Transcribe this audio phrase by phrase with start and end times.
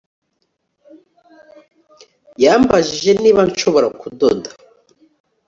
[2.43, 4.49] Yambajije niba nshobora kudoda